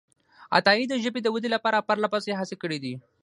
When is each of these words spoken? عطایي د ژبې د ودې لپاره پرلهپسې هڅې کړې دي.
عطایي 0.57 0.85
د 0.89 0.93
ژبې 1.03 1.19
د 1.23 1.27
ودې 1.35 1.49
لپاره 1.55 1.85
پرلهپسې 1.87 2.31
هڅې 2.39 2.55
کړې 2.61 2.77
دي. 2.83 2.93